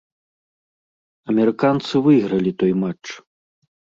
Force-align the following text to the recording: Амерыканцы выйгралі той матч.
Амерыканцы 1.33 1.95
выйгралі 2.09 2.51
той 2.63 2.73
матч. 2.87 3.05